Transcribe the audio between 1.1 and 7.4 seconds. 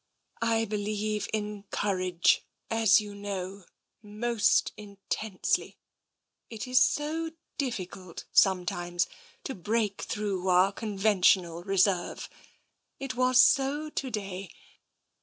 in courage, as you know, most intensely. It is so